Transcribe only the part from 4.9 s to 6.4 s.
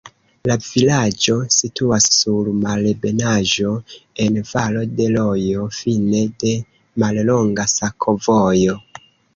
de rojo, fine